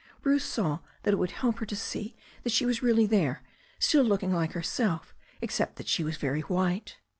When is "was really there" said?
2.65-3.43